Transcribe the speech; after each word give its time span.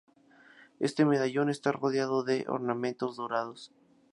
Este 0.79 1.01
medallón 1.05 1.47
está 1.49 1.71
rodeado 1.71 2.23
de 2.23 2.45
ornamentos 2.47 3.15
dorados. 3.17 3.71